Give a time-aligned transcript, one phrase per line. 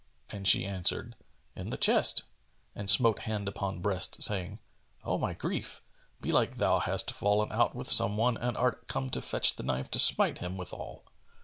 [0.31, 1.15] and she answered,
[1.55, 2.23] "In the chest,"
[2.73, 4.57] and smote hand upon breast, saying,
[5.03, 5.83] "O my grief!
[6.21, 9.91] Belike thou hast fallen out with some one and art come to fetch the knife
[9.91, 11.03] to smite him withal."